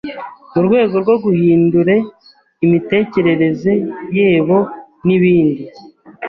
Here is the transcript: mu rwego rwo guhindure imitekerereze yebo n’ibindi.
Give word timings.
mu 0.53 0.61
rwego 0.67 0.95
rwo 1.03 1.15
guhindure 1.23 1.95
imitekerereze 2.65 3.71
yebo 4.17 4.57
n’ibindi. 5.05 5.63